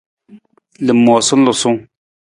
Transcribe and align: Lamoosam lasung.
Lamoosam 0.85 1.41
lasung. 1.45 1.79